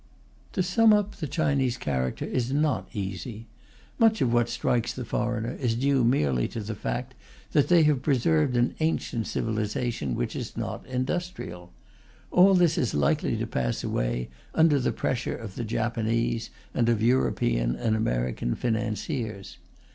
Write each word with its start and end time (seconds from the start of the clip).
To 0.53 0.63
sum 0.63 0.93
up 0.93 1.17
the 1.17 1.27
Chinese 1.27 1.77
character 1.77 2.25
is 2.25 2.51
not 2.51 2.89
easy. 2.91 3.45
Much 3.99 4.19
of 4.19 4.33
what 4.33 4.49
strikes 4.49 4.91
the 4.93 5.05
foreigner 5.05 5.53
is 5.61 5.75
due 5.75 6.03
merely 6.03 6.47
to 6.47 6.59
the 6.59 6.73
fact 6.73 7.13
that 7.51 7.67
they 7.67 7.83
have 7.83 8.01
preserved 8.01 8.57
an 8.57 8.73
ancient 8.79 9.27
civilization 9.27 10.15
which 10.15 10.35
is 10.35 10.57
not 10.57 10.83
industrial. 10.87 11.71
All 12.31 12.55
this 12.55 12.79
is 12.79 12.95
likely 12.95 13.37
to 13.37 13.45
pass 13.45 13.83
away, 13.83 14.29
under 14.55 14.79
the 14.79 14.91
pressure 14.91 15.37
of 15.37 15.53
the 15.53 15.63
Japanese, 15.63 16.49
and 16.73 16.89
of 16.89 17.03
European 17.03 17.75
and 17.75 17.95
American 17.95 18.55
financiers. 18.55 19.59